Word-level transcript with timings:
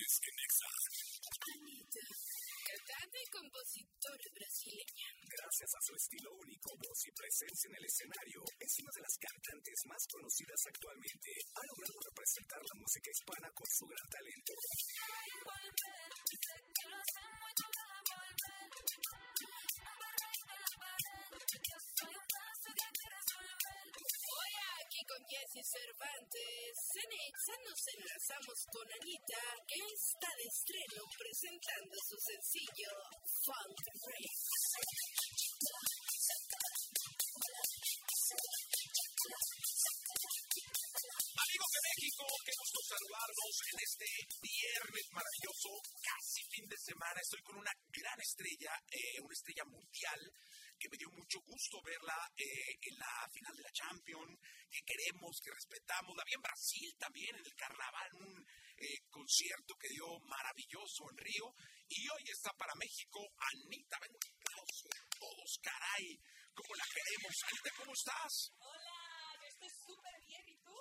es 0.00 0.16
que 0.20 0.32
Nexa. 0.32 0.70
Anita, 1.40 2.04
cantante 2.64 3.18
y 3.20 3.28
compositora 3.30 4.28
brasileña. 4.32 5.08
Gracias 5.20 5.70
a 5.76 5.80
su 5.84 5.92
estilo 5.94 6.30
único, 6.40 6.68
voz 6.80 7.00
y 7.04 7.12
presencia 7.12 7.68
en 7.68 7.76
el 7.76 7.84
escenario, 7.84 8.40
es 8.60 8.72
una 8.80 8.92
de 8.96 9.04
las 9.04 9.16
cantantes 9.20 9.78
más 9.86 10.02
conocidas 10.08 10.60
actualmente. 10.72 11.30
Ha 11.54 11.62
logrado 11.68 11.96
representar 12.00 12.60
la 12.60 12.76
música 12.80 13.08
hispana 13.10 13.48
con 13.52 13.68
su 13.68 13.84
gran 13.86 14.06
Jesse 25.50 25.66
Cervantes, 25.66 26.70
Cenexa 26.94 27.54
nos 27.66 27.82
enlazamos 27.90 28.58
con 28.70 28.86
Anita, 28.86 29.42
que 29.66 29.82
está 29.82 30.30
de 30.38 30.46
estreno 30.46 31.02
presentando 31.18 31.96
su 32.06 32.14
sencillo 32.22 32.92
Funk 33.42 33.82
Break. 33.98 34.30
Amigos 41.34 41.70
de 41.74 41.82
México, 41.82 42.22
qué 42.46 42.52
gusto 42.54 42.78
saludarlos 42.86 43.54
en 43.74 43.78
este 43.90 44.06
viernes 44.38 45.06
maravilloso, 45.10 45.70
casi 45.98 46.46
fin 46.46 46.66
de 46.70 46.78
semana. 46.78 47.18
Estoy 47.18 47.42
con 47.42 47.58
una 47.58 47.74
gran 47.90 48.18
estrella, 48.22 48.70
eh, 48.86 49.18
una 49.18 49.34
estrella 49.34 49.66
mundial, 49.66 50.20
que 50.80 50.88
me 50.88 50.96
dio 50.96 51.10
mucho 51.12 51.38
gusto 51.44 51.76
verla 51.84 52.16
eh, 52.36 52.72
en 52.80 52.96
la 52.96 53.28
final 53.28 53.54
de 53.54 53.62
la 53.62 53.72
Champions, 53.72 54.40
que 54.72 54.80
queremos, 54.80 55.36
que 55.44 55.52
respetamos. 55.52 56.16
La 56.16 56.24
vi 56.24 56.32
en 56.32 56.40
Brasil 56.40 56.96
también, 56.96 57.36
en 57.36 57.44
el 57.44 57.54
carnaval, 57.54 58.08
un 58.16 58.32
eh, 58.40 59.04
concierto 59.10 59.76
que 59.76 59.92
dio 59.92 60.08
maravilloso 60.24 61.04
en 61.12 61.18
Río. 61.18 61.52
Y 61.86 62.08
hoy 62.08 62.24
está 62.32 62.50
para 62.56 62.72
México 62.80 63.20
Anita. 63.52 63.98
De 64.00 64.08
todos, 65.20 65.58
caray. 65.60 66.16
¿Cómo 66.54 66.74
la 66.74 66.86
queremos? 66.88 67.34
Anita, 67.44 67.70
¿cómo 67.76 67.92
estás? 67.92 68.52
Hola, 68.56 69.36
yo 69.36 69.46
estoy 69.46 69.68
súper 69.84 70.16
bien, 70.24 70.48
¿y 70.48 70.56
tú? 70.64 70.72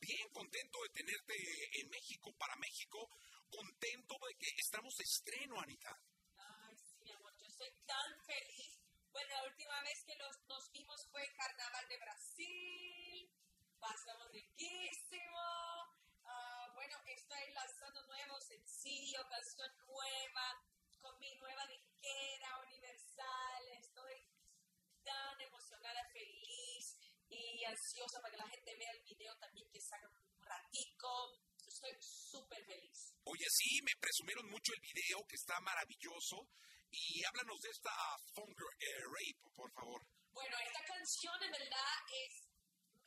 bien 0.00 0.28
contento 0.32 0.78
de 0.82 0.88
tenerte 0.96 1.34
en 1.80 1.88
México, 1.90 2.32
para 2.38 2.56
México, 2.56 3.06
contento 3.50 4.16
de 4.26 4.34
que 4.40 4.48
estamos 4.56 4.94
de 4.96 5.04
estreno, 5.04 5.60
Anita. 5.60 5.92
Ay, 6.38 6.76
sí, 6.76 6.96
mi 7.04 7.12
amor, 7.12 7.36
yo 7.36 7.46
estoy 7.46 7.70
tan 7.84 8.08
feliz. 8.24 8.80
Bueno, 9.12 9.28
la 9.28 9.42
última 9.80 9.82
vez 9.82 10.04
que 10.04 10.14
los, 10.16 10.36
nos 10.48 10.72
vimos 10.72 11.06
fue 11.10 11.22
el 11.22 11.32
Carnaval 11.34 11.88
de 11.88 11.96
Brasil. 11.98 13.30
Pasamos 13.78 14.30
riquísimo. 14.32 15.40
Ah, 16.24 16.68
bueno, 16.74 16.96
estoy 17.06 17.52
lanzando 17.54 18.02
nuevo 18.06 18.40
sencillo, 18.40 19.20
canción 19.28 19.70
nueva, 19.86 20.60
con 21.00 21.18
mi 21.18 21.34
nueva 21.36 21.66
disquera 21.66 22.58
universal. 22.66 23.62
Estoy 23.80 24.28
tan 25.02 25.40
emocionada, 25.40 26.04
feliz 26.12 26.98
y 27.30 27.64
ansiosa 27.64 28.20
para 28.20 28.32
que 28.32 28.42
la 28.42 28.48
gente 28.48 28.76
vea 28.76 28.90
el 28.92 29.02
video 29.02 29.34
también 29.38 29.66
que 29.70 29.80
saca 29.80 30.08
un 30.08 30.42
ratico. 30.44 31.40
Estoy 31.66 31.96
súper 32.00 32.64
feliz. 32.66 33.14
Oye, 33.24 33.46
sí, 33.48 33.80
me 33.82 33.92
presumieron 34.00 34.50
mucho 34.50 34.72
el 34.74 34.80
video, 34.80 35.24
que 35.26 35.36
está 35.36 35.58
maravilloso. 35.60 36.48
Y 36.92 37.24
háblanos 37.24 37.60
de 37.62 37.70
esta 37.70 37.92
Funk 38.34 38.60
eh, 38.80 39.02
Rape, 39.04 39.50
por 39.54 39.70
favor. 39.72 40.02
Bueno, 40.32 40.56
esta 40.58 40.84
canción 40.84 41.34
en 41.42 41.52
verdad 41.52 41.94
es 42.12 42.48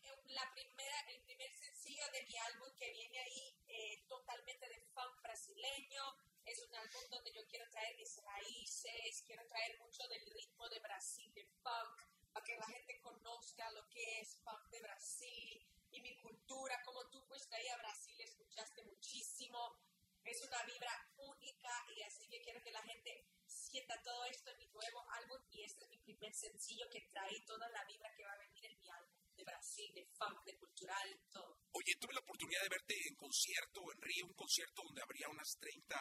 eh, 0.04 0.22
la 0.28 0.54
primera, 0.54 1.00
el 1.10 1.22
primer 1.24 1.52
sencillo 1.54 2.04
de 2.14 2.24
mi 2.24 2.38
álbum 2.38 2.74
que 2.78 2.92
viene 2.92 3.20
ahí 3.20 3.58
eh, 3.68 4.06
totalmente 4.08 4.70
de 4.70 4.80
funk 4.94 5.22
brasileño. 5.22 6.04
Es 6.46 6.60
un 6.62 6.76
álbum 6.76 7.04
donde 7.10 7.34
yo 7.34 7.46
quiero 7.48 7.70
traer 7.72 7.96
mis 7.98 8.16
raíces, 8.24 9.24
quiero 9.26 9.46
traer 9.48 9.78
mucho 9.80 10.08
del 10.08 10.26
ritmo 10.32 10.70
de 10.70 10.80
Brasil, 10.80 11.34
de 11.34 11.46
funk, 11.62 12.02
para 12.32 12.46
que 12.46 12.56
la 12.56 12.68
gente 12.68 13.02
conozca 13.02 13.70
lo 13.72 13.88
que 13.90 14.22
es 14.22 14.38
funk 14.44 14.70
de 14.70 14.80
Brasil 14.80 15.68
y 15.92 16.02
mi 16.02 16.16
cultura. 16.22 16.82
Como 16.84 17.06
tú 17.10 17.22
fuiste 17.24 17.56
ahí 17.56 17.68
a 17.68 17.78
Brasil, 17.78 18.20
escuchaste 18.22 18.82
muchísimo. 18.84 19.78
Es 20.24 20.42
una 20.42 20.64
vibra 20.64 21.12
única 21.18 21.86
y 21.96 22.02
así 22.04 22.30
que 22.30 22.42
quiero 22.42 22.62
que 22.64 22.72
la 22.72 22.82
gente 22.82 23.28
sienta 23.74 24.00
todo 24.04 24.24
esto 24.26 24.52
en 24.52 24.58
mi 24.60 24.68
nuevo 24.68 25.02
álbum 25.18 25.42
y 25.50 25.64
este 25.64 25.86
es 25.86 25.90
mi 25.90 25.98
primer 25.98 26.32
sencillo 26.32 26.86
que 26.92 27.02
trae 27.10 27.42
toda 27.42 27.68
la 27.70 27.84
vibra 27.86 28.14
que 28.16 28.24
va 28.24 28.34
a 28.34 28.38
venir 28.38 28.64
en 28.68 28.78
mi 28.78 28.88
álbum 28.88 29.18
de 29.36 29.44
Brasil, 29.44 29.92
de 29.96 30.06
funk, 30.14 30.46
de 30.46 30.56
cultural, 30.60 31.10
todo. 31.32 31.58
Oye, 31.72 31.96
tuve 32.00 32.14
la 32.14 32.20
oportunidad 32.20 32.62
de 32.62 32.70
verte 32.70 32.94
en 33.10 33.16
concierto 33.16 33.82
en 33.92 34.00
Río, 34.00 34.28
un 34.28 34.34
concierto 34.36 34.84
donde 34.84 35.02
habría 35.02 35.28
unas 35.28 35.58
30, 35.58 35.98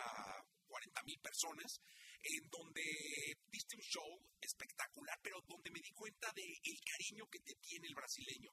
40 0.69 1.03
mil 1.05 1.19
personas, 1.21 1.81
en 2.23 2.51
donde 2.51 2.85
viste 3.49 3.77
un 3.77 3.83
show 3.83 4.21
espectacular, 4.39 5.19
pero 5.23 5.41
donde 5.49 5.71
me 5.71 5.81
di 5.81 5.93
cuenta 5.93 6.31
del 6.37 6.81
cariño 6.85 7.25
que 7.31 7.41
te 7.41 7.55
tiene 7.55 7.89
el 7.89 7.95
brasileño 7.95 8.53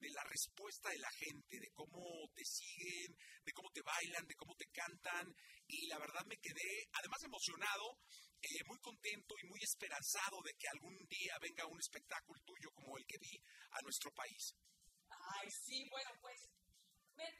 de 0.00 0.10
la 0.10 0.22
respuesta 0.24 0.90
de 0.90 0.98
la 0.98 1.10
gente, 1.10 1.58
de 1.58 1.70
cómo 1.74 2.30
te 2.34 2.44
siguen, 2.44 3.16
de 3.44 3.52
cómo 3.52 3.70
te 3.70 3.82
bailan, 3.82 4.26
de 4.26 4.34
cómo 4.34 4.54
te 4.54 4.66
cantan. 4.70 5.34
Y 5.66 5.86
la 5.86 5.98
verdad 5.98 6.24
me 6.26 6.38
quedé, 6.38 6.88
además 6.92 7.22
emocionado, 7.24 7.98
eh, 8.40 8.64
muy 8.66 8.78
contento 8.78 9.34
y 9.42 9.48
muy 9.48 9.60
esperanzado 9.62 10.40
de 10.44 10.54
que 10.54 10.68
algún 10.68 10.96
día 11.08 11.34
venga 11.40 11.66
un 11.66 11.80
espectáculo 11.80 12.40
tuyo 12.44 12.70
como 12.74 12.96
el 12.96 13.04
que 13.06 13.18
vi 13.18 13.42
a 13.72 13.82
nuestro 13.82 14.12
país. 14.12 14.54
Ay, 15.10 15.50
sí, 15.50 15.88
bueno, 15.90 16.10
pues 16.20 16.48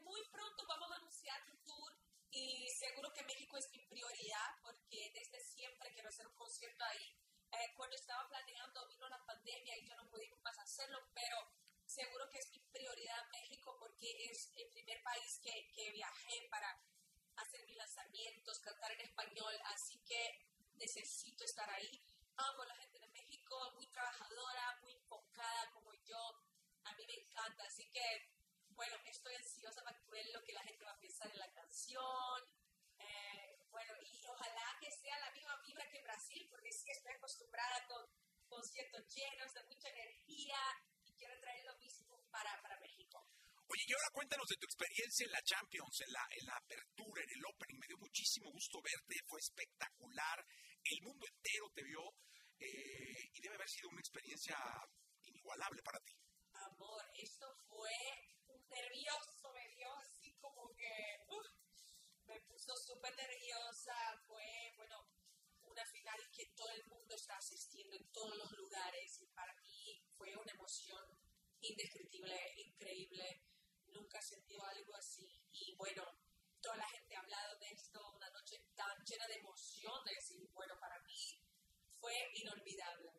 muy 0.03 0.21
pronto 0.33 0.67
vamos 0.67 0.91
a 0.91 0.97
anunciar 0.97 1.39
un 1.51 1.65
tour 1.65 1.93
y 2.31 2.69
seguro 2.79 3.13
que 3.15 3.23
México 3.23 3.57
es 3.57 3.71
mi 3.71 3.79
prioridad 3.87 4.51
porque 4.61 5.11
desde 5.15 5.39
siempre 5.41 5.93
quiero 5.93 6.09
hacer 6.09 6.27
un 6.27 6.35
concierto 6.35 6.85
ahí. 6.85 7.15
Eh, 7.53 7.73
cuando 7.77 7.97
estaba 7.97 8.29
planeando 8.29 8.87
vino 8.89 9.09
la 9.09 9.25
pandemia 9.25 9.79
y 9.79 9.87
yo 9.87 9.95
no 9.97 10.11
pudimos 10.11 10.39
más 10.43 10.59
hacerlo, 10.59 10.99
pero 11.15 11.37
seguro 11.87 12.29
que 12.29 12.39
es 12.39 12.51
mi 12.51 12.61
prioridad 12.73 13.25
México 13.31 13.77
porque 13.79 14.11
es 14.31 14.53
el 14.57 14.69
primer 14.69 15.03
país 15.03 15.41
que, 15.43 15.71
que 15.73 15.93
viajé 15.93 16.49
para 16.51 16.69
hacer 17.37 17.65
mis 17.65 17.77
lanzamientos, 17.77 18.61
cantar 18.61 18.93
en 18.93 19.01
español, 19.01 19.55
así 19.79 19.97
que 20.05 20.21
necesito 20.75 21.45
estar 21.45 21.71
ahí. 21.71 22.03
Amo 22.37 22.63
a 22.63 22.67
la 22.67 22.75
gente 22.77 22.99
de 22.99 23.09
México, 23.09 23.55
muy 23.75 23.87
trabajadora, 23.87 24.77
muy 24.81 24.93
enfocada 24.93 25.71
como 25.73 25.95
yo. 25.95 26.19
A 26.85 26.93
mí 26.95 27.07
me 27.07 27.15
encanta, 27.15 27.63
así 27.65 27.89
que, 27.91 28.07
bueno, 28.71 28.97
estoy 29.07 29.35
ansiosa 29.37 29.83
para 29.85 29.99
ver 30.11 30.27
lo 30.35 30.43
que 30.43 30.53
la 30.53 30.63
gente 30.63 30.85
va 30.85 30.93
a 30.93 31.01
pensar 31.01 31.31
en 31.31 31.39
la 31.39 31.53
canción. 31.53 32.41
Eh, 32.99 33.59
bueno, 33.71 33.95
y 34.03 34.27
ojalá 34.27 34.77
que 34.81 34.91
sea 34.91 35.19
la 35.21 35.31
misma 35.31 35.57
vibra 35.65 35.89
que 35.91 36.03
Brasil, 36.03 36.47
porque 36.51 36.73
sí 36.73 36.91
estoy 36.91 37.13
acostumbrada 37.13 37.87
con 37.87 38.05
conciertos 38.49 39.07
llenos 39.15 39.55
de 39.55 39.63
mucha 39.65 39.89
energía 39.91 40.59
y 41.05 41.13
quiero 41.13 41.39
traer 41.41 41.65
lo 41.67 41.77
mismo 41.77 42.21
para, 42.31 42.61
para 42.63 42.81
México. 42.81 43.25
Oye, 43.69 43.78
y 43.89 43.93
ahora 43.95 44.13
cuéntanos 44.13 44.47
de 44.49 44.57
tu 44.61 44.67
experiencia 44.67 45.25
en 45.25 45.33
la 45.33 45.41
Champions, 45.41 46.01
en 46.05 46.13
la, 46.13 46.57
apertura, 46.61 47.23
en 47.25 47.31
el 47.31 47.47
Opening. 47.49 47.79
Me 47.81 47.87
dio 47.87 47.97
muchísimo 47.97 48.53
gusto 48.53 48.83
verte, 48.83 49.17
fue 49.25 49.41
espectacular. 49.41 50.45
El 50.85 51.01
mundo 51.01 51.25
entero 51.27 51.73
te 51.73 51.83
vio 51.85 52.05
eh, 52.61 53.33
y 53.33 53.41
debe 53.41 53.55
haber 53.55 53.69
sido 53.69 53.89
una 53.89 54.01
experiencia 54.01 54.59
inigualable 55.25 55.81
para 55.83 56.01
ti. 56.01 56.13
Amor, 56.53 57.01
esto 57.17 57.49
fue 57.67 57.97
nervioso, 58.69 59.53
me 59.57 59.67
dio 59.73 59.89
así 60.05 60.37
como 60.37 60.69
que 60.77 60.93
me 62.27 62.41
puso 62.43 62.77
súper 62.77 63.17
nerviosa. 63.17 63.97
Fue, 64.27 64.45
bueno, 64.77 65.01
una 65.65 65.87
final 65.87 66.21
que 66.31 66.45
todo 66.55 66.73
el 66.73 66.85
mundo 66.89 67.15
está 67.15 67.39
asistiendo 67.39 67.97
en 67.97 68.05
todos 68.13 68.37
los 68.37 68.53
lugares 68.53 69.19
y 69.23 69.27
para 69.29 69.55
mí 69.63 70.05
fue 70.15 70.37
una 70.37 70.53
emoción 70.53 71.09
indescriptible, 71.63 72.37
increíble. 72.57 73.38
Bueno, 75.79 76.05
toda 76.61 76.77
la 76.77 76.89
gente 76.89 77.17
ha 77.17 77.21
hablado 77.21 77.59
de 77.59 77.71
esto, 77.71 78.01
una 78.15 78.29
noche 78.31 78.57
tan 78.77 79.05
llena 79.05 79.27
de 79.29 79.35
emociones 79.35 80.31
y 80.33 80.47
bueno, 80.53 80.75
para 80.79 80.99
mí 81.01 81.41
fue 82.01 82.15
inolvidable. 82.35 83.13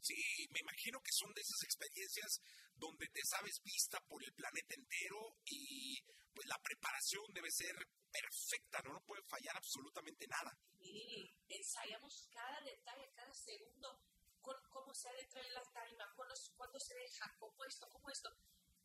Sí, 0.00 0.48
me 0.50 0.60
imagino 0.60 0.98
que 1.02 1.12
son 1.12 1.32
de 1.34 1.42
esas 1.42 1.62
experiencias 1.62 2.40
donde 2.76 3.06
te 3.08 3.20
sabes 3.24 3.62
vista 3.62 4.00
por 4.08 4.24
el 4.24 4.32
planeta 4.32 4.74
entero 4.74 5.36
y 5.44 6.00
pues 6.34 6.46
la 6.48 6.58
preparación 6.62 7.22
debe 7.34 7.50
ser 7.50 7.76
perfecta, 8.10 8.80
no, 8.82 8.94
no 8.94 9.04
puede 9.04 9.22
fallar 9.24 9.56
absolutamente 9.56 10.26
nada. 10.26 10.56
Y 10.80 11.30
ensayamos 11.48 12.28
cada 12.32 12.60
detalle, 12.62 13.12
cada 13.14 13.34
segundo, 13.34 14.00
con, 14.40 14.56
cómo 14.70 14.94
se 14.94 15.08
entra 15.20 15.42
en 15.42 15.52
la 15.54 15.62
tarima, 15.72 16.10
cuándo, 16.16 16.34
cuándo 16.56 16.80
se 16.80 16.94
deja, 16.94 17.36
cómo 17.38 17.62
esto, 17.64 17.86
cómo 17.90 18.08
esto. 18.08 18.30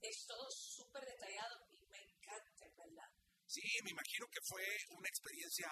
Es 0.02 0.28
todo 0.28 0.52
súper 0.52 1.06
detallado 1.06 1.66
y 1.72 1.86
me 1.88 2.02
encanta, 2.02 2.66
en 2.66 2.76
¿verdad? 2.76 3.10
Sí, 3.56 3.64
me 3.86 3.92
imagino 3.92 4.28
que 4.28 4.42
fue 4.42 4.68
una 4.90 5.08
experiencia 5.08 5.70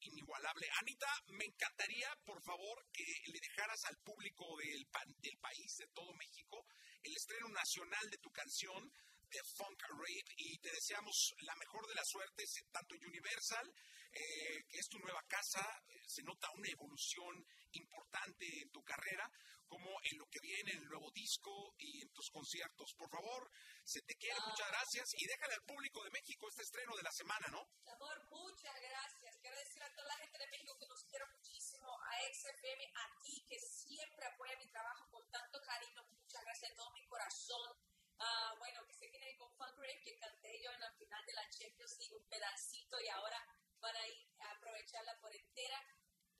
inigualable. 0.00 0.66
Anita, 0.80 1.12
me 1.26 1.44
encantaría, 1.44 2.08
por 2.24 2.42
favor, 2.42 2.86
que 2.90 3.04
le 3.26 3.38
dejaras 3.38 3.84
al 3.84 3.98
público 3.98 4.56
del, 4.56 4.88
del 5.18 5.36
país, 5.36 5.76
de 5.76 5.88
todo 5.88 6.14
México, 6.14 6.64
el 7.02 7.14
estreno 7.14 7.48
nacional 7.50 8.08
de 8.08 8.16
tu 8.16 8.30
canción, 8.30 8.90
de 9.28 9.44
Funk 9.44 9.82
Rave 9.90 10.24
y 10.38 10.58
te 10.58 10.70
deseamos 10.72 11.34
la 11.40 11.54
mejor 11.56 11.86
de 11.86 11.96
las 11.96 12.08
suertes, 12.08 12.64
tanto 12.70 12.94
Universal, 12.94 13.70
eh, 14.12 14.64
que 14.70 14.78
es 14.78 14.88
tu 14.88 14.98
nueva 14.98 15.22
casa, 15.28 15.60
eh, 15.88 16.00
se 16.06 16.22
nota 16.22 16.48
una 16.56 16.68
evolución 16.68 17.46
importante 17.72 18.46
en 18.60 18.70
tu 18.70 18.82
carrera, 18.84 19.30
como 19.68 19.88
en 20.04 20.18
lo 20.18 20.26
que 20.28 20.40
viene, 20.40 20.72
en 20.72 20.82
el 20.82 20.88
nuevo 20.88 21.10
disco 21.12 21.74
y 21.78 22.02
en 22.02 22.12
tus 22.12 22.30
conciertos. 22.30 22.92
Por 22.94 23.08
favor, 23.08 23.50
se 23.84 24.02
te 24.02 24.14
quiere, 24.16 24.36
muchas 24.46 24.68
gracias 24.68 25.14
y 25.16 25.26
déjale 25.26 25.54
al 25.54 25.64
público 25.64 26.04
de 26.04 26.10
México 26.10 26.48
este 26.48 26.62
estreno 26.62 26.94
de 26.96 27.02
la 27.02 27.12
semana, 27.12 27.46
¿no? 27.48 27.66
Amor, 27.88 28.28
muchas 28.30 28.76
gracias. 28.80 29.38
Quiero 29.40 29.56
decir 29.56 29.82
a 29.82 29.94
toda 29.94 30.08
la 30.08 30.16
gente 30.16 30.38
de 30.38 30.46
México 30.48 30.76
que 30.78 30.86
los 30.86 31.04
quiero 31.04 31.26
muchísimo, 31.32 31.88
a 31.88 32.12
XFM, 32.32 32.84
a 32.84 33.20
ti 33.22 33.44
que 33.48 33.58
siempre 33.58 34.26
apoya 34.26 34.56
mi 34.58 34.68
trabajo 34.68 35.08
con 35.10 35.30
tanto 35.30 35.60
cariño. 35.62 36.04
Muchas 36.10 36.42
gracias 36.42 36.70
de 36.70 36.76
todo 36.76 36.90
mi 36.92 37.06
corazón. 37.06 37.76
Ah, 38.18 38.54
bueno, 38.58 38.84
que 38.86 38.94
se 38.94 39.08
viene 39.08 39.34
con 39.36 39.50
Funk 39.56 39.74
Rave, 39.76 40.00
que 40.04 40.18
canté 40.18 40.60
yo 40.62 40.70
en 40.70 40.80
la 40.80 40.92
final 40.92 41.24
de 41.26 41.32
la 41.32 41.48
Champions 41.48 41.98
League 41.98 42.14
un 42.14 42.28
pedacito 42.28 43.00
y 43.00 43.08
ahora 43.08 43.40
van 43.80 43.96
a 43.96 44.06
ir 44.06 44.28
a 44.38 44.50
aprovecharla 44.52 45.18
por 45.20 45.34
entera. 45.34 45.80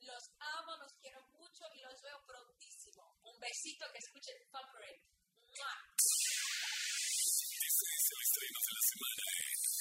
Los 0.05 0.29
amo, 0.39 0.75
los 0.77 0.93
quiero 1.01 1.21
mucho 1.31 1.63
y 1.75 1.79
los 1.79 2.01
veo 2.01 2.19
prontísimo. 2.27 3.03
Un 3.23 3.39
besito, 3.39 3.85
que 3.91 3.99
escuchen 3.99 4.35
semana 8.91 9.72